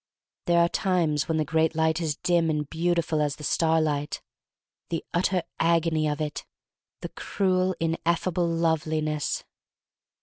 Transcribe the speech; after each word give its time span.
There 0.47 0.57
are 0.59 0.67
times 0.67 1.27
when 1.27 1.37
the 1.37 1.45
great 1.45 1.75
Light 1.75 2.01
is 2.01 2.15
dim 2.15 2.49
and 2.49 2.67
beautiful 2.67 3.21
as 3.21 3.35
the 3.35 3.43
starlight— 3.43 4.19
the 4.89 5.05
utter 5.13 5.43
agony 5.59 6.07
of 6.07 6.19
it— 6.19 6.43
the 7.03 7.09
cruel, 7.09 7.75
ineffable 7.79 8.47
loveliness! 8.47 9.43